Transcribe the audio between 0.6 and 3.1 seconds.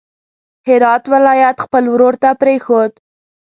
هرات ولایت خپل ورور ته پرېښود.